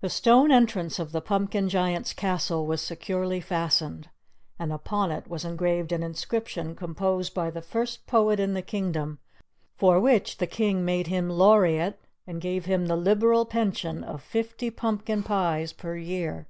[0.00, 4.10] The stone entrance of the Pumpkin Giant's Castle was securely fastened,
[4.58, 9.20] and upon it was engraved an inscription composed by the first poet in the kingdom,
[9.76, 14.68] for which the King made him laureate, and gave him the liberal pension of fifty
[14.68, 16.48] pumpkin pies per year.